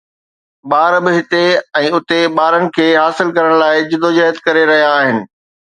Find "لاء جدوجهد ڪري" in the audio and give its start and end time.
3.65-4.67